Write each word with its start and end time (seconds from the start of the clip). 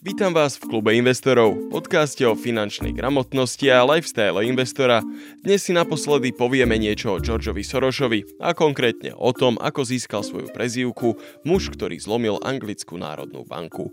Vítam 0.00 0.32
vás 0.32 0.56
v 0.56 0.64
klube 0.64 0.96
investorov, 0.96 1.68
podcaste 1.68 2.24
o 2.24 2.32
finančnej 2.32 2.96
gramotnosti 2.96 3.68
a 3.68 3.84
lifestyle 3.84 4.40
investora. 4.48 5.04
Dnes 5.44 5.60
si 5.60 5.76
naposledy 5.76 6.32
povieme 6.32 6.80
niečo 6.80 7.12
o 7.12 7.20
Georgeovi 7.20 7.60
Sorosovi 7.60 8.24
a 8.40 8.56
konkrétne 8.56 9.12
o 9.12 9.28
tom, 9.36 9.60
ako 9.60 9.84
získal 9.84 10.24
svoju 10.24 10.48
prezývku 10.56 11.20
muž, 11.44 11.68
ktorý 11.76 12.00
zlomil 12.00 12.40
anglickú 12.40 12.96
národnú 12.96 13.44
banku. 13.44 13.92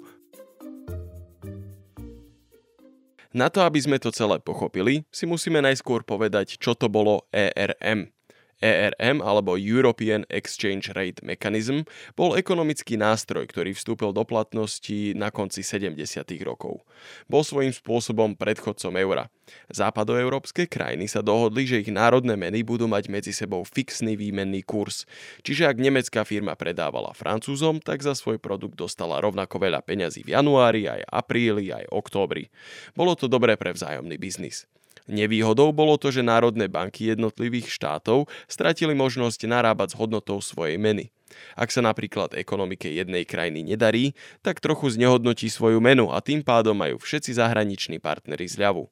Na 3.36 3.52
to, 3.52 3.68
aby 3.68 3.84
sme 3.84 4.00
to 4.00 4.08
celé 4.16 4.40
pochopili, 4.40 5.04
si 5.12 5.28
musíme 5.28 5.60
najskôr 5.60 6.08
povedať, 6.08 6.56
čo 6.56 6.72
to 6.72 6.88
bolo 6.88 7.28
ERM– 7.36 8.08
ERM 8.58 9.22
alebo 9.22 9.54
European 9.54 10.26
Exchange 10.34 10.90
Rate 10.98 11.22
Mechanism 11.22 11.86
bol 12.18 12.34
ekonomický 12.34 12.98
nástroj, 12.98 13.46
ktorý 13.46 13.78
vstúpil 13.78 14.10
do 14.14 14.26
platnosti 14.26 15.14
na 15.14 15.30
konci 15.30 15.62
70. 15.62 15.98
rokov. 16.42 16.82
Bol 17.30 17.46
svojím 17.46 17.74
spôsobom 17.74 18.34
predchodcom 18.34 18.98
eura. 18.98 19.30
Západoeurópske 19.72 20.68
krajiny 20.68 21.08
sa 21.08 21.24
dohodli, 21.24 21.64
že 21.64 21.80
ich 21.80 21.92
národné 21.94 22.36
meny 22.36 22.68
budú 22.68 22.90
mať 22.90 23.08
medzi 23.08 23.32
sebou 23.32 23.64
fixný 23.64 24.20
výmenný 24.20 24.66
kurz. 24.66 25.08
Čiže 25.46 25.72
ak 25.72 25.78
nemecká 25.80 26.28
firma 26.28 26.58
predávala 26.58 27.16
Francúzom, 27.16 27.80
tak 27.80 28.04
za 28.04 28.18
svoj 28.18 28.42
produkt 28.42 28.76
dostala 28.76 29.24
rovnako 29.24 29.56
veľa 29.62 29.86
peňazí 29.86 30.28
v 30.28 30.36
januári, 30.36 30.90
aj 30.90 31.08
apríli, 31.08 31.72
aj 31.72 31.88
októbri. 31.94 32.52
Bolo 32.98 33.16
to 33.16 33.32
dobré 33.32 33.56
pre 33.56 33.72
vzájomný 33.72 34.20
biznis. 34.20 34.68
Nevýhodou 35.08 35.72
bolo 35.72 35.96
to, 35.96 36.12
že 36.12 36.20
národné 36.20 36.68
banky 36.68 37.08
jednotlivých 37.08 37.72
štátov 37.72 38.28
stratili 38.52 38.92
možnosť 38.92 39.48
narábať 39.48 39.96
s 39.96 39.98
hodnotou 40.00 40.44
svojej 40.44 40.76
meny. 40.76 41.16
Ak 41.56 41.72
sa 41.72 41.80
napríklad 41.80 42.36
ekonomike 42.36 42.92
jednej 42.92 43.24
krajiny 43.24 43.64
nedarí, 43.64 44.16
tak 44.44 44.60
trochu 44.60 44.92
znehodnotí 44.96 45.48
svoju 45.48 45.80
menu 45.80 46.12
a 46.12 46.20
tým 46.20 46.44
pádom 46.44 46.76
majú 46.76 47.00
všetci 47.00 47.40
zahraniční 47.40 48.04
partnery 48.04 48.48
zľavu. 48.48 48.92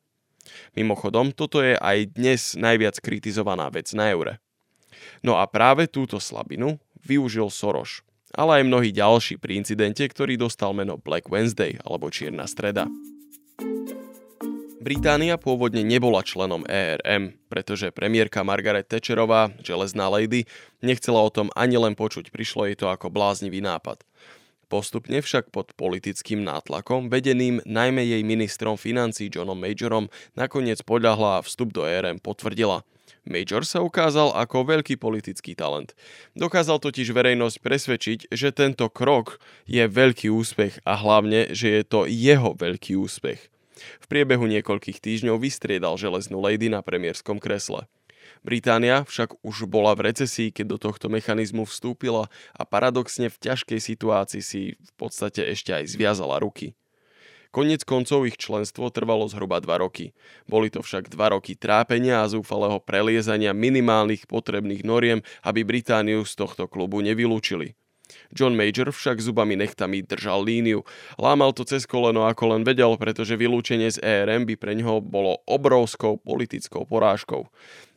Mimochodom, 0.77 1.35
toto 1.35 1.59
je 1.59 1.75
aj 1.75 2.16
dnes 2.16 2.55
najviac 2.55 2.95
kritizovaná 3.02 3.67
vec 3.67 3.91
na 3.91 4.13
eure. 4.13 4.39
No 5.19 5.35
a 5.35 5.44
práve 5.50 5.89
túto 5.89 6.22
slabinu 6.22 6.79
využil 7.03 7.52
Soros, 7.52 8.05
ale 8.31 8.61
aj 8.61 8.63
mnohí 8.67 8.89
ďalší 8.95 9.35
pri 9.41 9.59
incidente, 9.59 10.05
ktorý 10.05 10.39
dostal 10.39 10.72
meno 10.72 10.95
Black 10.95 11.27
Wednesday 11.27 11.75
alebo 11.83 12.07
Čierna 12.07 12.47
streda. 12.47 12.88
Británia 14.86 15.41
pôvodne 15.41 15.81
nebola 15.81 16.22
členom 16.22 16.61
ERM, 16.69 17.33
pretože 17.50 17.89
premiérka 17.89 18.45
Margaret 18.45 18.86
Thatcherová, 18.86 19.50
železná 19.66 20.14
lady, 20.14 20.45
nechcela 20.78 21.25
o 21.25 21.33
tom 21.33 21.50
ani 21.58 21.73
len 21.81 21.97
počuť, 21.97 22.30
prišlo 22.30 22.69
jej 22.69 22.78
to 22.78 22.94
ako 22.94 23.09
bláznivý 23.09 23.66
nápad. 23.66 24.06
Postupne 24.69 25.25
však 25.25 25.50
pod 25.50 25.73
politickým 25.73 26.45
nátlakom, 26.45 27.09
vedeným 27.09 27.66
najmä 27.66 28.06
jej 28.06 28.22
ministrom 28.22 28.78
financí 28.78 29.33
Johnom 29.33 29.58
Majorom, 29.58 30.06
nakoniec 30.38 30.86
podľahla 30.86 31.41
a 31.41 31.44
vstup 31.50 31.73
do 31.73 31.81
ERM 31.81 32.22
potvrdila. 32.22 32.86
Major 33.25 33.66
sa 33.66 33.81
ukázal 33.81 34.38
ako 34.38 34.69
veľký 34.69 35.02
politický 35.02 35.58
talent. 35.58 35.97
Dokázal 36.38 36.78
totiž 36.78 37.09
verejnosť 37.09 37.58
presvedčiť, 37.58 38.19
že 38.30 38.53
tento 38.53 38.86
krok 38.94 39.41
je 39.66 39.81
veľký 39.81 40.30
úspech 40.30 40.86
a 40.86 40.94
hlavne, 40.94 41.58
že 41.58 41.73
je 41.73 41.83
to 41.89 42.06
jeho 42.06 42.53
veľký 42.53 42.94
úspech. 43.02 43.54
V 43.75 44.05
priebehu 44.07 44.47
niekoľkých 44.47 45.03
týždňov 45.03 45.39
vystriedal 45.39 45.99
železnú 45.99 46.39
lady 46.39 46.71
na 46.71 46.79
premiérskom 46.79 47.37
kresle. 47.39 47.87
Británia 48.41 49.05
však 49.05 49.41
už 49.41 49.65
bola 49.65 49.93
v 49.97 50.11
recesii, 50.11 50.53
keď 50.53 50.65
do 50.75 50.77
tohto 50.77 51.09
mechanizmu 51.09 51.65
vstúpila 51.65 52.29
a 52.53 52.63
paradoxne 52.65 53.29
v 53.29 53.37
ťažkej 53.41 53.79
situácii 53.81 54.41
si 54.41 54.61
v 54.77 54.91
podstate 54.97 55.45
ešte 55.45 55.73
aj 55.73 55.89
zviazala 55.89 56.37
ruky. 56.41 56.77
Konec 57.55 57.87
koncov 57.87 58.27
ich 58.27 58.35
členstvo 58.35 58.91
trvalo 58.91 59.31
zhruba 59.31 59.63
2 59.63 59.79
roky. 59.79 60.11
Boli 60.43 60.67
to 60.67 60.83
však 60.83 61.07
2 61.07 61.39
roky 61.39 61.55
trápenia 61.55 62.19
a 62.19 62.27
zúfalého 62.27 62.83
preliezania 62.83 63.55
minimálnych 63.55 64.27
potrebných 64.27 64.83
noriem, 64.83 65.23
aby 65.39 65.63
Britániu 65.63 66.27
z 66.27 66.35
tohto 66.35 66.67
klubu 66.67 67.00
nevylúčili. 67.00 67.79
John 68.35 68.53
Major 68.59 68.91
však 68.91 69.23
zubami 69.23 69.56
nechtami 69.56 70.03
držal 70.03 70.44
líniu. 70.44 70.84
Lámal 71.16 71.56
to 71.56 71.63
cez 71.63 71.88
koleno 71.88 72.28
ako 72.28 72.51
len 72.51 72.68
vedel, 72.68 73.00
pretože 73.00 73.40
vylúčenie 73.40 73.88
z 73.88 74.03
ERM 74.03 74.44
by 74.44 74.59
pre 74.59 74.75
ňoho 74.75 75.00
bolo 75.00 75.40
obrovskou 75.47 76.19
politickou 76.19 76.84
porážkou. 76.84 77.47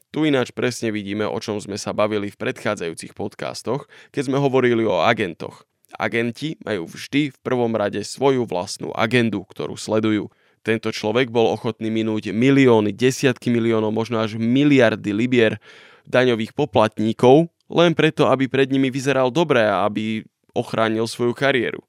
Tu 0.09 0.25
ináč 0.25 0.55
presne 0.55 0.89
vidíme, 0.89 1.29
o 1.29 1.37
čom 1.37 1.61
sme 1.61 1.77
sa 1.77 1.93
bavili 1.93 2.33
v 2.33 2.41
predchádzajúcich 2.41 3.13
podcastoch, 3.13 3.91
keď 4.09 4.33
sme 4.33 4.41
hovorili 4.41 4.87
o 4.87 5.05
agentoch. 5.05 5.69
Agenti 5.93 6.57
majú 6.65 6.89
vždy 6.89 7.35
v 7.35 7.39
prvom 7.45 7.73
rade 7.77 8.01
svoju 8.01 8.49
vlastnú 8.49 8.95
agendu, 8.97 9.45
ktorú 9.45 9.77
sledujú. 9.77 10.33
Tento 10.65 10.93
človek 10.93 11.29
bol 11.33 11.49
ochotný 11.53 11.89
minúť 11.89 12.33
milióny, 12.33 12.93
desiatky 12.93 13.49
miliónov, 13.53 13.93
možno 13.93 14.21
až 14.21 14.37
miliardy 14.37 15.13
libier 15.17 15.61
daňových 16.09 16.57
poplatníkov 16.57 17.53
len 17.69 17.93
preto, 17.93 18.29
aby 18.29 18.49
pred 18.49 18.69
nimi 18.73 18.89
vyzeral 18.89 19.29
dobre 19.29 19.65
a 19.65 19.85
aby 19.85 20.25
ochránil 20.57 21.05
svoju 21.05 21.37
kariéru. 21.37 21.85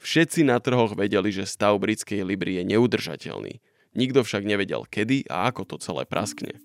Všetci 0.00 0.48
na 0.48 0.56
trhoch 0.56 0.96
vedeli, 0.96 1.28
že 1.28 1.44
stav 1.44 1.76
britskej 1.76 2.24
Libry 2.24 2.56
je 2.56 2.64
neudržateľný. 2.72 3.60
Nikto 3.92 4.24
však 4.24 4.46
nevedel 4.46 4.88
kedy 4.88 5.28
a 5.28 5.50
ako 5.52 5.66
to 5.66 5.76
celé 5.82 6.08
praskne. 6.08 6.56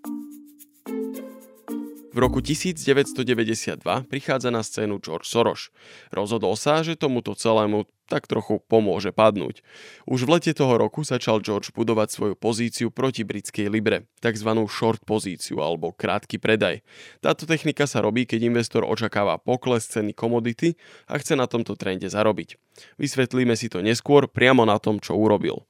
V 2.15 2.23
roku 2.23 2.39
1992 2.39 3.83
prichádza 4.07 4.47
na 4.47 4.63
scénu 4.63 5.03
George 5.03 5.27
Soros. 5.27 5.67
Rozhodol 6.15 6.55
sa, 6.55 6.79
že 6.79 6.95
tomuto 6.95 7.35
celému 7.35 7.91
tak 8.07 8.23
trochu 8.31 8.63
pomôže 8.71 9.11
padnúť. 9.11 9.59
Už 10.07 10.23
v 10.23 10.39
lete 10.39 10.55
toho 10.55 10.79
roku 10.79 11.03
začal 11.03 11.43
George 11.43 11.75
budovať 11.75 12.15
svoju 12.15 12.35
pozíciu 12.39 12.87
proti 12.87 13.27
britskej 13.27 13.67
libre, 13.67 14.07
tzv. 14.23 14.47
short 14.71 15.03
pozíciu 15.03 15.59
alebo 15.59 15.91
krátky 15.91 16.39
predaj. 16.39 16.87
Táto 17.19 17.43
technika 17.43 17.83
sa 17.83 17.99
robí, 17.99 18.23
keď 18.23 18.47
investor 18.47 18.87
očakáva 18.87 19.35
pokles 19.35 19.83
ceny 19.83 20.15
komodity 20.15 20.79
a 21.11 21.19
chce 21.19 21.35
na 21.35 21.51
tomto 21.51 21.75
trende 21.75 22.07
zarobiť. 22.07 22.55
Vysvetlíme 22.95 23.59
si 23.59 23.67
to 23.67 23.83
neskôr 23.83 24.31
priamo 24.31 24.63
na 24.63 24.79
tom, 24.79 25.03
čo 25.03 25.19
urobil. 25.19 25.67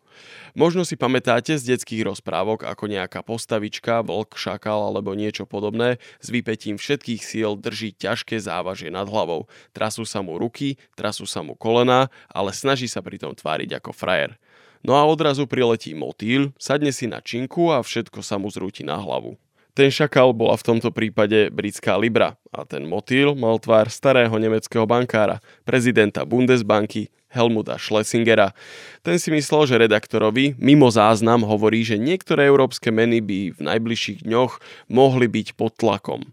Možno 0.53 0.87
si 0.87 0.95
pamätáte 0.95 1.55
z 1.59 1.75
detských 1.75 2.07
rozprávok, 2.07 2.63
ako 2.67 2.87
nejaká 2.87 3.23
postavička, 3.25 4.05
vlk, 4.05 4.35
šakal 4.35 4.91
alebo 4.91 5.15
niečo 5.17 5.43
podobné 5.43 5.99
s 6.23 6.27
vypetím 6.31 6.79
všetkých 6.79 7.21
síl 7.21 7.59
drží 7.59 7.95
ťažké 7.95 8.39
závažie 8.39 8.91
nad 8.91 9.07
hlavou. 9.07 9.47
Trasú 9.75 10.07
sa 10.07 10.23
mu 10.23 10.39
ruky, 10.39 10.79
trasú 10.95 11.27
sa 11.27 11.43
mu 11.43 11.53
kolena, 11.53 12.07
ale 12.31 12.55
snaží 12.55 12.87
sa 12.87 13.03
pritom 13.03 13.35
tváriť 13.35 13.79
ako 13.79 13.91
frajer. 13.91 14.39
No 14.85 14.93
a 14.93 15.03
odrazu 15.09 15.49
priletí 15.49 15.97
motýl, 15.97 16.53
sadne 16.61 16.93
si 16.93 17.09
na 17.09 17.17
činku 17.17 17.73
a 17.73 17.81
všetko 17.81 18.21
sa 18.21 18.37
mu 18.37 18.53
zrúti 18.53 18.85
na 18.85 19.01
hlavu. 19.01 19.33
Ten 19.75 19.91
šakal 19.91 20.31
bola 20.31 20.55
v 20.55 20.71
tomto 20.71 20.87
prípade 20.87 21.51
britská 21.51 21.99
Libra 21.99 22.39
a 22.55 22.63
ten 22.63 22.87
motýl 22.87 23.35
mal 23.35 23.59
tvár 23.59 23.91
starého 23.91 24.31
nemeckého 24.31 24.87
bankára, 24.87 25.43
prezidenta 25.67 26.23
Bundesbanky 26.23 27.11
Helmuta 27.35 27.75
Schlesingera. 27.75 28.55
Ten 29.03 29.19
si 29.19 29.29
myslel, 29.29 29.67
že 29.67 29.75
redaktorovi 29.83 30.55
mimo 30.55 30.87
záznam 30.87 31.43
hovorí, 31.43 31.83
že 31.83 31.99
niektoré 31.99 32.47
európske 32.47 32.89
meny 32.89 33.19
by 33.19 33.39
v 33.53 33.59
najbližších 33.59 34.23
dňoch 34.23 34.57
mohli 34.87 35.27
byť 35.27 35.59
pod 35.59 35.75
tlakom. 35.75 36.23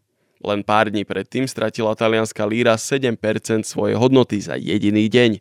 Len 0.42 0.66
pár 0.66 0.90
dní 0.90 1.06
predtým 1.06 1.46
stratila 1.46 1.94
talianská 1.94 2.42
líra 2.46 2.74
7% 2.74 3.14
svojej 3.62 3.94
hodnoty 3.94 4.42
za 4.42 4.58
jediný 4.58 5.06
deň. 5.06 5.38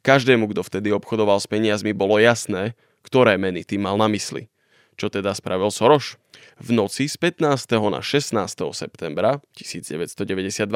Každému, 0.00 0.48
kto 0.52 0.64
vtedy 0.64 0.88
obchodoval 0.92 1.36
s 1.36 1.48
peniazmi, 1.48 1.92
bolo 1.92 2.16
jasné, 2.16 2.72
ktoré 3.04 3.36
meny 3.36 3.64
tým 3.64 3.84
mal 3.84 4.00
na 4.00 4.08
mysli. 4.08 4.48
Čo 4.98 5.12
teda 5.14 5.30
spravil 5.30 5.70
Soros? 5.70 6.18
V 6.58 6.74
noci 6.74 7.06
z 7.06 7.14
15. 7.14 7.70
na 7.86 8.02
16. 8.02 8.34
septembra 8.74 9.38
1992 9.54 10.66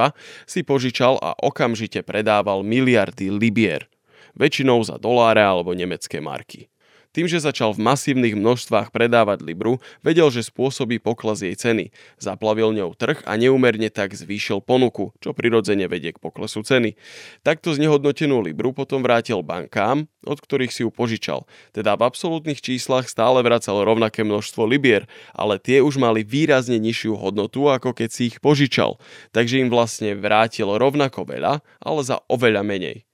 si 0.46 0.60
požičal 0.62 1.18
a 1.18 1.34
okamžite 1.42 2.06
predával 2.06 2.62
miliardy 2.62 3.34
libier, 3.34 3.90
väčšinou 4.36 4.80
za 4.84 4.96
doláre 4.96 5.42
alebo 5.42 5.76
nemecké 5.76 6.20
marky. 6.20 6.72
Tým, 7.12 7.28
že 7.28 7.44
začal 7.44 7.76
v 7.76 7.84
masívnych 7.84 8.32
množstvách 8.32 8.88
predávať 8.88 9.44
Libru, 9.44 9.84
vedel, 10.00 10.32
že 10.32 10.48
spôsobí 10.48 10.96
pokles 10.96 11.44
jej 11.44 11.52
ceny. 11.52 11.92
Zaplavil 12.16 12.72
ňou 12.72 12.96
trh 12.96 13.20
a 13.28 13.36
neumerne 13.36 13.92
tak 13.92 14.16
zvýšil 14.16 14.64
ponuku, 14.64 15.12
čo 15.20 15.36
prirodzene 15.36 15.92
vedie 15.92 16.16
k 16.16 16.22
poklesu 16.24 16.64
ceny. 16.64 16.96
Takto 17.44 17.76
znehodnotenú 17.76 18.40
Libru 18.40 18.72
potom 18.72 19.04
vrátil 19.04 19.44
bankám, 19.44 20.08
od 20.24 20.40
ktorých 20.40 20.72
si 20.72 20.88
ju 20.88 20.90
požičal. 20.90 21.44
Teda 21.76 22.00
v 22.00 22.08
absolútnych 22.08 22.64
číslach 22.64 23.04
stále 23.12 23.44
vracal 23.44 23.84
rovnaké 23.84 24.24
množstvo 24.24 24.64
Libier, 24.64 25.04
ale 25.36 25.60
tie 25.60 25.84
už 25.84 26.00
mali 26.00 26.24
výrazne 26.24 26.80
nižšiu 26.80 27.20
hodnotu, 27.20 27.68
ako 27.68 27.92
keď 27.92 28.08
si 28.08 28.32
ich 28.32 28.40
požičal. 28.40 28.96
Takže 29.36 29.60
im 29.60 29.68
vlastne 29.68 30.16
vrátil 30.16 30.72
rovnako 30.72 31.28
veľa, 31.28 31.60
ale 31.84 32.00
za 32.00 32.24
oveľa 32.32 32.64
menej. 32.64 33.04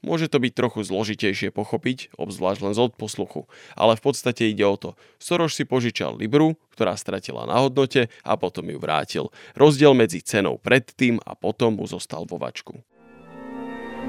Môže 0.00 0.32
to 0.32 0.40
byť 0.40 0.52
trochu 0.56 0.80
zložitejšie 0.80 1.52
pochopiť, 1.52 2.16
obzvlášť 2.16 2.60
len 2.64 2.72
z 2.72 2.80
odposluchu, 2.88 3.44
ale 3.76 4.00
v 4.00 4.02
podstate 4.04 4.48
ide 4.48 4.64
o 4.64 4.76
to. 4.80 4.96
Soros 5.20 5.52
si 5.52 5.68
požičal 5.68 6.16
Libru, 6.16 6.56
ktorá 6.72 6.96
stratila 6.96 7.44
na 7.44 7.60
hodnote 7.60 8.08
a 8.24 8.32
potom 8.40 8.64
ju 8.72 8.80
vrátil. 8.80 9.28
Rozdiel 9.52 9.92
medzi 9.92 10.24
cenou 10.24 10.56
predtým 10.56 11.20
a 11.20 11.36
potom 11.36 11.76
mu 11.76 11.84
zostal 11.84 12.24
vo 12.24 12.40
vačku. 12.40 12.80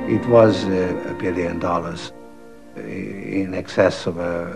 It 0.07 0.23
was 0.31 0.63
a 0.65 1.13
billion 1.19 1.59
dollars 1.59 2.15
in 2.79 3.53
excess 3.53 4.07
of 4.07 4.17
a, 4.17 4.47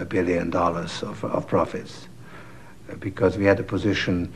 a 0.00 0.04
billion 0.06 0.50
dollars 0.50 1.02
of, 1.02 1.24
of 1.26 1.46
profits 1.50 2.06
because 3.02 3.36
we 3.36 3.44
had 3.44 3.58
a 3.58 3.66
position 3.66 4.30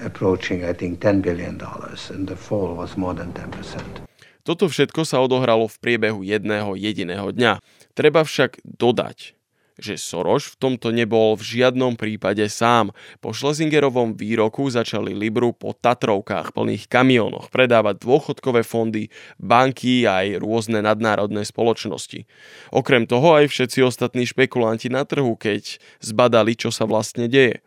approaching, 0.00 0.64
I 0.64 0.72
think, 0.72 1.00
10 1.00 1.20
billion 1.20 1.58
dollars 1.58 2.10
and 2.10 2.26
the 2.26 2.36
fall 2.36 2.74
was 2.74 2.96
more 2.96 3.14
than 3.14 3.32
10%. 3.32 4.09
Toto 4.42 4.66
všetko 4.70 5.04
sa 5.04 5.20
odohralo 5.20 5.68
v 5.68 5.80
priebehu 5.80 6.24
jedného 6.24 6.72
jediného 6.76 7.28
dňa. 7.28 7.60
Treba 7.92 8.24
však 8.24 8.64
dodať, 8.64 9.36
že 9.80 9.96
Soros 9.96 10.48
v 10.52 10.56
tomto 10.60 10.92
nebol 10.92 11.36
v 11.36 11.42
žiadnom 11.42 11.96
prípade 11.96 12.44
sám. 12.52 12.92
Po 13.24 13.32
Schlesingerovom 13.32 14.12
výroku 14.12 14.68
začali 14.68 15.16
Libru 15.16 15.56
po 15.56 15.72
Tatrovkách 15.72 16.52
plných 16.52 16.84
kamionoch 16.88 17.48
predávať 17.48 18.04
dôchodkové 18.04 18.64
fondy, 18.64 19.08
banky 19.40 20.04
a 20.04 20.24
aj 20.24 20.44
rôzne 20.44 20.84
nadnárodné 20.84 21.48
spoločnosti. 21.48 22.28
Okrem 22.72 23.08
toho 23.08 23.40
aj 23.40 23.48
všetci 23.48 23.80
ostatní 23.84 24.28
špekulanti 24.28 24.92
na 24.92 25.08
trhu, 25.08 25.36
keď 25.36 25.80
zbadali, 26.04 26.56
čo 26.56 26.68
sa 26.68 26.84
vlastne 26.84 27.28
deje. 27.28 27.64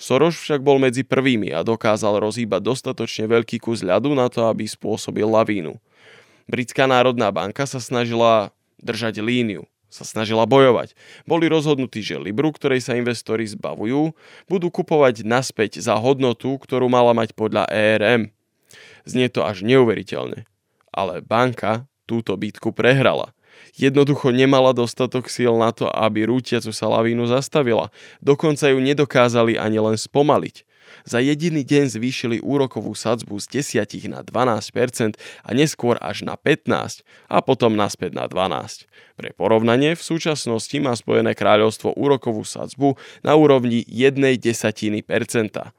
Soros 0.00 0.32
však 0.40 0.64
bol 0.64 0.80
medzi 0.80 1.04
prvými 1.04 1.52
a 1.52 1.60
dokázal 1.60 2.24
rozhýbať 2.24 2.64
dostatočne 2.64 3.28
veľký 3.28 3.60
kus 3.60 3.84
ľadu 3.84 4.16
na 4.16 4.32
to, 4.32 4.48
aby 4.48 4.64
spôsobil 4.64 5.28
lavínu. 5.28 5.76
Britská 6.50 6.90
národná 6.90 7.30
banka 7.30 7.62
sa 7.64 7.78
snažila 7.78 8.50
držať 8.82 9.22
líniu 9.22 9.70
sa 9.90 10.06
snažila 10.06 10.46
bojovať. 10.46 10.94
Boli 11.26 11.50
rozhodnutí, 11.50 12.00
že 12.00 12.22
Libru, 12.22 12.54
ktorej 12.54 12.78
sa 12.80 12.94
investori 12.94 13.42
zbavujú, 13.44 14.14
budú 14.46 14.70
kupovať 14.70 15.26
naspäť 15.26 15.82
za 15.82 15.98
hodnotu, 15.98 16.54
ktorú 16.62 16.86
mala 16.86 17.10
mať 17.10 17.34
podľa 17.34 17.66
ERM. 17.66 18.30
Znie 19.02 19.26
to 19.26 19.42
až 19.42 19.66
neuveriteľne. 19.66 20.46
Ale 20.94 21.26
banka 21.26 21.90
túto 22.06 22.38
bitku 22.38 22.70
prehrala. 22.70 23.34
Jednoducho 23.74 24.30
nemala 24.30 24.70
dostatok 24.70 25.26
síl 25.26 25.58
na 25.58 25.74
to, 25.74 25.90
aby 25.90 26.24
rútiacu 26.24 26.70
sa 26.70 26.86
lavínu 26.86 27.26
zastavila. 27.26 27.90
Dokonca 28.22 28.70
ju 28.70 28.78
nedokázali 28.78 29.58
ani 29.58 29.82
len 29.82 29.98
spomaliť 29.98 30.69
za 31.04 31.18
jediný 31.18 31.62
deň 31.64 31.96
zvýšili 31.96 32.36
úrokovú 32.40 32.92
sadzbu 32.96 33.38
z 33.40 33.62
10 33.62 34.10
na 34.10 34.20
12% 34.22 35.16
a 35.18 35.50
neskôr 35.54 35.96
až 35.98 36.26
na 36.26 36.34
15 36.34 37.02
a 37.28 37.36
potom 37.40 37.74
naspäť 37.74 38.16
na 38.16 38.26
12. 38.26 38.86
Pre 39.18 39.30
porovnanie, 39.36 39.98
v 39.98 40.02
súčasnosti 40.02 40.76
má 40.80 40.96
Spojené 40.96 41.36
kráľovstvo 41.36 41.94
úrokovú 41.94 42.42
sadzbu 42.42 42.96
na 43.20 43.36
úrovni 43.36 43.84
1 43.86 44.16
desatiny 44.40 45.04
percenta. 45.04 45.76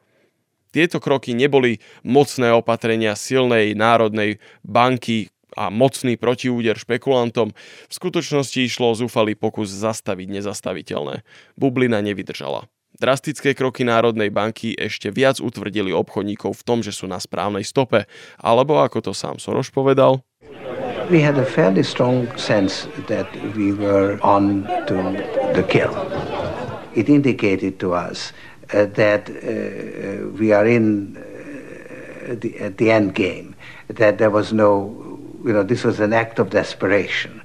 Tieto 0.71 1.03
kroky 1.03 1.35
neboli 1.35 1.83
mocné 1.99 2.55
opatrenia 2.55 3.19
silnej 3.19 3.75
národnej 3.75 4.39
banky, 4.63 5.27
a 5.57 5.67
mocný 5.67 6.15
protiúder 6.15 6.79
špekulantom, 6.79 7.51
v 7.87 7.93
skutočnosti 7.93 8.55
išlo 8.55 8.95
zúfalý 8.95 9.35
pokus 9.35 9.71
zastaviť 9.71 10.27
nezastaviteľné. 10.39 11.27
Bublina 11.59 11.99
nevydržala. 11.99 12.71
Drastické 13.01 13.57
kroky 13.57 13.81
Národnej 13.81 14.29
banky 14.29 14.77
ešte 14.77 15.09
viac 15.09 15.41
utvrdili 15.41 15.89
obchodníkov 15.89 16.61
v 16.61 16.65
tom, 16.69 16.85
že 16.85 16.93
sú 16.93 17.09
na 17.09 17.17
správnej 17.17 17.65
stope, 17.65 18.05
alebo 18.37 18.77
ako 18.77 19.09
to 19.09 19.11
sám 19.17 19.41
Soros 19.41 19.73
povedal, 19.73 20.21
We 21.09 21.17
had 21.17 21.33
a 21.41 21.43
fairly 21.49 21.81
strong 21.81 22.29
sense 22.37 22.85
that 23.09 23.25
we 23.57 23.73
were 23.73 24.21
on 24.21 24.69
to 24.85 25.17
the 25.57 25.65
kill. 25.65 25.97
It 26.93 27.09
indicated 27.09 27.81
to 27.81 27.97
us 27.97 28.37
uh, 28.69 28.85
that 28.93 29.33
uh, 29.33 30.29
we 30.37 30.53
are 30.53 30.69
in 30.69 31.17
uh, 31.17 32.37
the, 32.37 32.53
at 32.61 32.77
the 32.77 32.93
end 32.93 33.17
game, 33.17 33.57
that 33.89 34.21
there 34.21 34.29
was 34.29 34.53
no, 34.53 34.93
you 35.41 35.51
know, 35.51 35.65
this 35.65 35.81
was 35.81 35.97
an 35.99 36.13
act 36.13 36.37
of 36.37 36.53
desperation. 36.53 37.40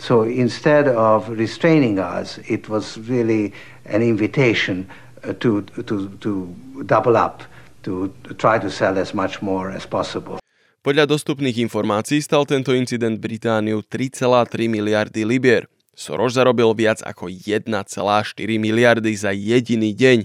So 0.00 0.24
instead 0.24 0.88
of 0.88 1.28
restraining 1.28 2.00
us, 2.00 2.40
it 2.48 2.72
was 2.72 2.96
really 3.04 3.52
an 3.84 4.00
invitation 4.00 4.88
uh, 5.20 5.36
to, 5.44 5.60
to, 5.84 6.08
to 6.24 6.56
double 6.88 7.20
up, 7.20 7.44
to 7.84 8.08
try 8.40 8.56
to 8.58 8.72
sell 8.72 8.96
as 8.96 9.12
much 9.12 9.44
more 9.44 9.68
as 9.68 9.84
possible. 9.84 10.40
Podľa 10.80 11.04
dostupných 11.04 11.60
informácií 11.60 12.24
stal 12.24 12.48
tento 12.48 12.72
incident 12.72 13.20
Britániu 13.20 13.84
3,3 13.84 14.64
miliardy 14.72 15.28
libier. 15.28 15.68
Soros 15.92 16.40
zarobil 16.40 16.72
viac 16.72 17.04
ako 17.04 17.28
1,4 17.28 17.68
miliardy 18.56 19.12
za 19.12 19.36
jediný 19.36 19.92
deň. 19.92 20.24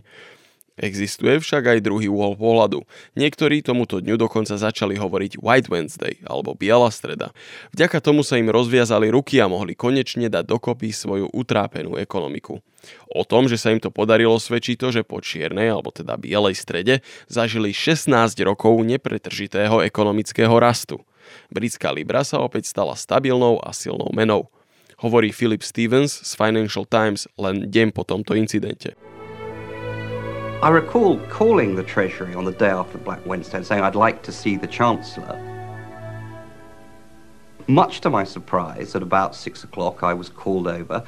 Existuje 0.76 1.40
však 1.40 1.72
aj 1.72 1.88
druhý 1.88 2.12
úhol 2.12 2.36
pohľadu. 2.36 2.84
Niektorí 3.16 3.64
tomuto 3.64 4.04
dňu 4.04 4.20
dokonca 4.20 4.60
začali 4.60 5.00
hovoriť 5.00 5.40
White 5.40 5.72
Wednesday 5.72 6.20
alebo 6.28 6.52
Biela 6.52 6.92
streda. 6.92 7.32
Vďaka 7.72 8.04
tomu 8.04 8.28
sa 8.28 8.36
im 8.36 8.52
rozviazali 8.52 9.08
ruky 9.08 9.40
a 9.40 9.48
mohli 9.48 9.72
konečne 9.72 10.28
dať 10.28 10.44
dokopy 10.44 10.92
svoju 10.92 11.32
utrápenú 11.32 11.96
ekonomiku. 11.96 12.60
O 13.08 13.24
tom, 13.24 13.48
že 13.48 13.56
sa 13.56 13.72
im 13.72 13.80
to 13.80 13.88
podarilo 13.88 14.36
svedčí 14.36 14.76
to, 14.76 14.92
že 14.92 15.08
po 15.08 15.24
čiernej 15.24 15.72
alebo 15.72 15.96
teda 15.96 16.20
bielej 16.20 16.60
strede 16.60 17.00
zažili 17.32 17.72
16 17.72 18.12
rokov 18.44 18.76
nepretržitého 18.84 19.80
ekonomického 19.80 20.54
rastu. 20.60 21.00
Britská 21.56 21.96
libra 21.96 22.28
sa 22.28 22.44
opäť 22.44 22.68
stala 22.68 23.00
stabilnou 23.00 23.64
a 23.64 23.72
silnou 23.72 24.12
menou. 24.12 24.52
Hovorí 25.00 25.32
Philip 25.32 25.64
Stevens 25.64 26.20
z 26.20 26.36
Financial 26.36 26.84
Times 26.84 27.32
len 27.40 27.72
deň 27.72 27.96
po 27.96 28.04
tomto 28.04 28.36
incidente. 28.36 29.15
I 30.66 30.70
recall 30.70 31.20
calling 31.28 31.76
the 31.76 31.84
Treasury 31.84 32.34
on 32.34 32.44
the 32.44 32.52
day 32.52 32.70
after 32.70 32.98
Black 32.98 33.24
Wednesday 33.24 33.58
and 33.58 33.68
saying 33.68 33.84
I'd 33.84 33.94
like 33.94 34.24
to 34.24 34.32
see 34.32 34.58
the 34.58 34.66
Chancellor. 34.66 35.40
Much 37.68 38.02
to 38.02 38.10
my 38.10 38.24
surprise, 38.24 38.96
at 38.96 39.04
about 39.04 39.36
six 39.36 39.64
o'clock, 39.64 40.02
I 40.02 40.16
was 40.16 40.28
called 40.28 40.66
over, 40.66 41.06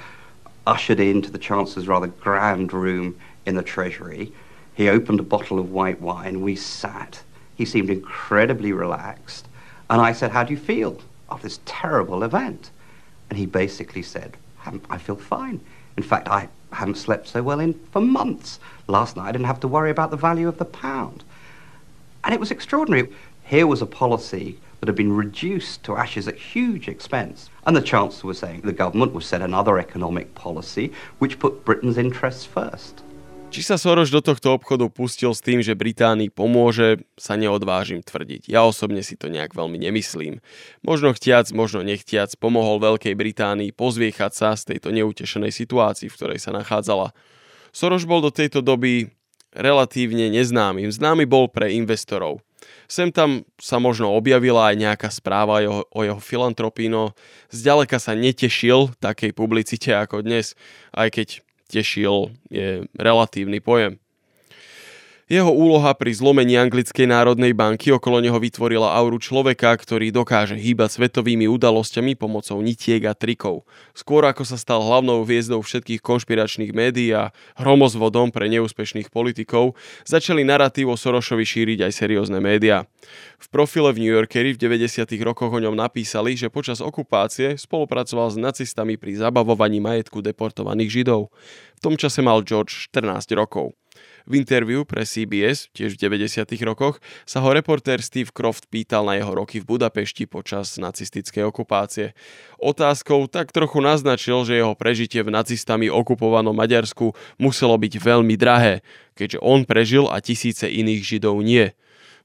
ushered 0.68 1.00
into 1.00 1.32
the 1.32 1.40
Chancellor's 1.40 1.88
rather 1.88 2.06
grand 2.06 2.72
room 2.72 3.20
in 3.48 3.56
the 3.56 3.64
Treasury. 3.64 4.32
He 4.76 4.90
opened 4.90 5.20
a 5.20 5.24
bottle 5.24 5.58
of 5.58 5.72
white 5.72 6.00
wine. 6.00 6.42
We 6.42 6.56
sat. 6.56 7.24
He 7.56 7.66
seemed 7.66 7.90
incredibly 7.90 8.74
relaxed. 8.74 9.48
And 9.90 10.00
I 10.00 10.14
said, 10.14 10.30
How 10.30 10.44
do 10.44 10.54
you 10.54 10.60
feel 10.60 11.02
after 11.32 11.48
this 11.48 11.60
terrible 11.66 12.22
event? 12.22 12.70
And 13.32 13.40
he 13.40 13.48
basically 13.48 14.04
said, 14.04 14.38
I 14.88 15.00
feel 15.00 15.16
fine. 15.16 15.62
In 15.98 16.04
fact, 16.04 16.28
I 16.28 16.48
haven't 16.72 16.96
slept 16.96 17.28
so 17.28 17.42
well 17.44 17.60
in 17.60 17.74
for 17.92 18.02
months. 18.02 18.60
Last 18.88 19.16
night 19.16 19.30
I 19.30 19.32
didn't 19.32 19.48
have 19.48 19.60
to 19.62 19.68
worry 19.68 19.90
about 19.90 20.12
the 20.12 20.18
value 20.18 20.48
of 20.48 20.58
the 20.58 20.66
pound. 20.66 21.24
And 22.24 22.34
it 22.34 22.40
was 22.40 22.52
extraordinary. 22.52 23.10
Here 23.44 23.68
was 23.68 23.82
a 23.82 23.86
policy 23.86 24.60
that 24.80 24.88
had 24.88 24.96
been 24.96 25.16
reduced 25.16 25.84
to 25.84 25.96
ashes 25.96 26.28
at 26.28 26.36
huge 26.36 26.88
expense. 26.88 27.50
And 27.66 27.76
the 27.76 27.82
Chancellor 27.82 28.28
was 28.28 28.40
saying 28.40 28.62
the 28.62 28.74
government 28.74 29.14
would 29.14 29.24
set 29.24 29.42
another 29.42 29.80
economic 29.80 30.36
policy 30.36 30.92
which 31.20 31.40
put 31.40 31.66
Britain's 31.66 31.98
interests 31.98 32.46
first. 32.46 33.02
Či 33.48 33.64
sa 33.64 33.80
Soros 33.80 34.12
do 34.12 34.20
tohto 34.20 34.54
obchodu 34.54 34.86
pustil 34.92 35.32
s 35.32 35.42
tým, 35.42 35.64
že 35.64 35.74
Británii 35.74 36.30
pomôže, 36.30 37.02
sa 37.16 37.40
neodvážim 37.40 38.04
tvrdiť. 38.04 38.52
Ja 38.52 38.68
osobne 38.68 39.02
si 39.02 39.16
to 39.18 39.32
nejak 39.32 39.56
veľmi 39.56 39.82
nemyslím. 39.82 40.44
Možno 40.84 41.16
chtiac, 41.16 41.50
možno 41.56 41.82
nechtiac 41.82 42.30
pomohol 42.38 42.84
Veľkej 42.84 43.16
Británii 43.18 43.72
pozviechať 43.74 44.32
sa 44.36 44.50
z 44.54 44.76
tejto 44.76 44.94
neutešenej 44.94 45.56
situácii, 45.56 46.12
v 46.12 46.18
ktorej 46.20 46.40
sa 46.44 46.52
nachádzala. 46.54 47.16
Soros 47.72 48.04
bol 48.04 48.20
do 48.20 48.36
tejto 48.36 48.60
doby 48.60 49.10
relatívne 49.56 50.30
neznámym. 50.30 50.92
Známy 50.92 51.26
bol 51.26 51.48
pre 51.48 51.72
investorov. 51.74 52.44
Sem 52.86 53.16
tam 53.16 53.48
sa 53.58 53.80
možno 53.80 54.12
objavila 54.12 54.70
aj 54.70 54.76
nejaká 54.76 55.10
správa 55.10 55.64
o, 55.64 55.88
o 55.88 56.00
jeho 56.04 56.20
filantropii, 56.20 56.92
no 56.92 57.16
zďaleka 57.48 57.96
sa 57.98 58.12
netešil 58.12 58.96
takej 59.00 59.32
publicite 59.32 59.96
ako 59.96 60.24
dnes, 60.24 60.54
aj 60.92 61.10
keď 61.16 61.28
tešil 61.68 62.32
je 62.50 62.84
relatívny 63.00 63.60
pojem. 63.60 64.00
Jeho 65.28 65.52
úloha 65.52 65.92
pri 65.92 66.16
zlomení 66.16 66.56
Anglickej 66.56 67.04
národnej 67.04 67.52
banky 67.52 67.92
okolo 67.92 68.24
neho 68.24 68.40
vytvorila 68.40 68.96
auru 68.96 69.20
človeka, 69.20 69.76
ktorý 69.76 70.08
dokáže 70.08 70.56
hýbať 70.56 70.96
svetovými 70.96 71.52
udalosťami 71.52 72.16
pomocou 72.16 72.56
nitiek 72.64 73.04
a 73.04 73.12
trikov. 73.12 73.68
Skôr 73.92 74.24
ako 74.24 74.48
sa 74.48 74.56
stal 74.56 74.80
hlavnou 74.80 75.28
hviezdou 75.28 75.60
všetkých 75.60 76.00
konšpiračných 76.00 76.72
médií 76.72 77.12
a 77.12 77.36
hromozvodom 77.60 78.32
pre 78.32 78.48
neúspešných 78.48 79.12
politikov, 79.12 79.76
začali 80.08 80.48
narratív 80.48 80.96
o 80.96 80.98
Sorošovi 80.98 81.44
šíriť 81.44 81.84
aj 81.84 81.92
seriózne 81.92 82.40
médiá. 82.40 82.88
V 83.36 83.52
profile 83.52 83.92
v 83.92 84.08
New 84.08 84.14
Yorkeri 84.16 84.56
v 84.56 84.64
90. 84.64 85.12
rokoch 85.28 85.52
o 85.52 85.60
ňom 85.60 85.76
napísali, 85.76 86.40
že 86.40 86.48
počas 86.48 86.80
okupácie 86.80 87.60
spolupracoval 87.60 88.32
s 88.32 88.40
nacistami 88.40 88.96
pri 88.96 89.20
zabavovaní 89.20 89.84
majetku 89.84 90.24
deportovaných 90.24 91.04
Židov. 91.04 91.36
V 91.76 91.80
tom 91.84 92.00
čase 92.00 92.24
mal 92.24 92.48
George 92.48 92.88
14 92.96 93.28
rokov. 93.36 93.76
V 94.28 94.36
interviu 94.36 94.84
pre 94.84 95.08
CBS, 95.08 95.72
tiež 95.72 95.96
v 95.96 96.12
90. 96.12 96.52
rokoch, 96.68 97.00
sa 97.24 97.40
ho 97.40 97.48
reportér 97.56 98.04
Steve 98.04 98.28
Croft 98.36 98.68
pýtal 98.68 99.08
na 99.08 99.16
jeho 99.16 99.32
roky 99.32 99.64
v 99.64 99.80
Budapešti 99.80 100.28
počas 100.28 100.76
nacistickej 100.76 101.48
okupácie. 101.48 102.12
Otázkou 102.60 103.32
tak 103.32 103.56
trochu 103.56 103.80
naznačil, 103.80 104.44
že 104.44 104.60
jeho 104.60 104.76
prežitie 104.76 105.24
v 105.24 105.32
nacistami 105.32 105.88
okupovanom 105.88 106.52
Maďarsku 106.52 107.16
muselo 107.40 107.80
byť 107.80 107.94
veľmi 108.04 108.36
drahé, 108.36 108.84
keďže 109.16 109.40
on 109.40 109.64
prežil 109.64 110.12
a 110.12 110.20
tisíce 110.20 110.68
iných 110.68 111.08
Židov 111.08 111.40
nie. 111.40 111.72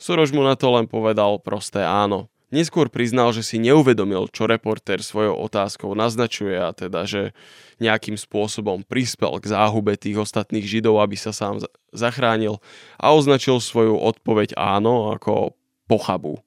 Soroš 0.03 0.35
mu 0.35 0.43
na 0.43 0.59
to 0.59 0.75
len 0.75 0.91
povedal 0.91 1.39
prosté 1.39 1.87
áno. 1.87 2.32
Neskôr 2.53 2.93
priznal, 2.93 3.33
že 3.33 3.41
si 3.41 3.57
neuvedomil, 3.57 4.29
čo 4.29 4.45
reportér 4.45 5.01
svojou 5.01 5.41
otázkou 5.41 5.97
naznačuje 5.97 6.53
a 6.61 6.77
teda, 6.77 7.09
že 7.09 7.33
nejakým 7.81 8.21
spôsobom 8.21 8.85
prispel 8.85 9.33
k 9.41 9.57
záhube 9.57 9.97
tých 9.97 10.21
ostatných 10.21 10.69
židov, 10.69 11.01
aby 11.01 11.17
sa 11.17 11.33
sám 11.33 11.65
zachránil 11.97 12.61
a 13.01 13.17
označil 13.17 13.57
svoju 13.57 13.97
odpoveď 13.97 14.53
áno 14.61 15.17
ako 15.17 15.57
pochabu. 15.89 16.45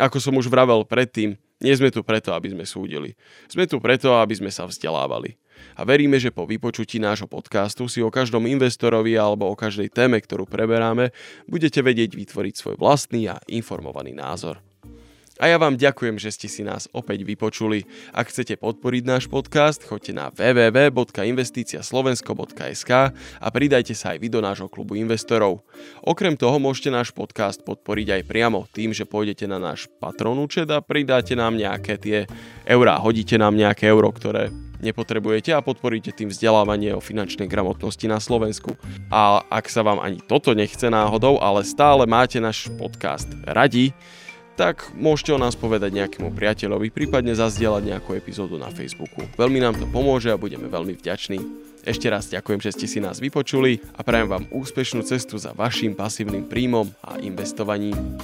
Ako 0.00 0.16
som 0.16 0.32
už 0.40 0.48
vravel 0.48 0.88
predtým, 0.88 1.36
nie 1.58 1.74
sme 1.74 1.92
tu 1.92 2.00
preto, 2.00 2.32
aby 2.32 2.54
sme 2.54 2.64
súdili. 2.64 3.12
Sme 3.50 3.68
tu 3.68 3.82
preto, 3.84 4.16
aby 4.16 4.32
sme 4.32 4.48
sa 4.48 4.64
vzdelávali. 4.64 5.36
A 5.74 5.82
veríme, 5.82 6.16
že 6.22 6.30
po 6.30 6.46
vypočutí 6.46 7.02
nášho 7.02 7.26
podcastu 7.26 7.90
si 7.90 7.98
o 7.98 8.14
každom 8.14 8.46
investorovi 8.46 9.18
alebo 9.18 9.50
o 9.50 9.58
každej 9.58 9.90
téme, 9.90 10.22
ktorú 10.22 10.46
preberáme, 10.46 11.10
budete 11.50 11.82
vedieť 11.82 12.14
vytvoriť 12.14 12.54
svoj 12.54 12.76
vlastný 12.78 13.26
a 13.26 13.42
informovaný 13.50 14.14
názor. 14.14 14.62
A 15.38 15.46
ja 15.46 15.54
vám 15.54 15.78
ďakujem, 15.78 16.18
že 16.18 16.34
ste 16.34 16.50
si 16.50 16.66
nás 16.66 16.90
opäť 16.90 17.22
vypočuli. 17.22 17.86
Ak 18.10 18.34
chcete 18.34 18.58
podporiť 18.58 19.06
náš 19.06 19.30
podcast, 19.30 19.86
choďte 19.86 20.10
na 20.10 20.34
www.investiciaslovensko.sk 20.34 22.90
a 23.14 23.46
pridajte 23.54 23.94
sa 23.94 24.10
aj 24.14 24.18
vy 24.18 24.28
do 24.34 24.42
nášho 24.42 24.66
klubu 24.66 24.98
investorov. 24.98 25.62
Okrem 26.02 26.34
toho 26.34 26.58
môžete 26.58 26.90
náš 26.90 27.14
podcast 27.14 27.62
podporiť 27.62 28.18
aj 28.18 28.22
priamo 28.26 28.66
tým, 28.74 28.90
že 28.90 29.06
pôjdete 29.06 29.46
na 29.46 29.62
náš 29.62 29.86
patron 30.02 30.34
účet 30.42 30.66
a 30.74 30.82
pridáte 30.82 31.38
nám 31.38 31.54
nejaké 31.54 32.02
tie 32.02 32.26
eurá, 32.66 32.98
hodíte 32.98 33.38
nám 33.38 33.54
nejaké 33.54 33.86
euro, 33.86 34.10
ktoré 34.10 34.50
nepotrebujete 34.82 35.54
a 35.54 35.62
podporíte 35.62 36.10
tým 36.14 36.30
vzdelávanie 36.30 36.94
o 36.94 37.00
finančnej 37.02 37.46
gramotnosti 37.46 38.06
na 38.10 38.18
Slovensku. 38.18 38.74
A 39.10 39.42
ak 39.46 39.70
sa 39.70 39.86
vám 39.86 40.02
ani 40.02 40.18
toto 40.18 40.54
nechce 40.54 40.90
náhodou, 40.90 41.38
ale 41.38 41.62
stále 41.62 42.06
máte 42.10 42.42
náš 42.42 42.66
podcast 42.78 43.28
radi, 43.46 43.94
tak 44.58 44.90
môžete 44.98 45.30
o 45.30 45.38
nás 45.38 45.54
povedať 45.54 45.94
nejakému 45.94 46.34
priateľovi, 46.34 46.90
prípadne 46.90 47.30
zazdieľať 47.38 47.94
nejakú 47.94 48.18
epizódu 48.18 48.58
na 48.58 48.66
Facebooku. 48.74 49.22
Veľmi 49.38 49.62
nám 49.62 49.78
to 49.78 49.86
pomôže 49.86 50.34
a 50.34 50.36
budeme 50.36 50.66
veľmi 50.66 50.98
vďační. 50.98 51.38
Ešte 51.86 52.10
raz 52.10 52.26
ďakujem, 52.26 52.58
že 52.58 52.74
ste 52.74 52.90
si 52.90 52.98
nás 52.98 53.22
vypočuli 53.22 53.78
a 53.94 54.02
prajem 54.02 54.26
vám 54.26 54.44
úspešnú 54.50 55.06
cestu 55.06 55.38
za 55.38 55.54
vašim 55.54 55.94
pasívnym 55.94 56.50
príjmom 56.50 56.90
a 57.06 57.22
investovaním. 57.22 58.18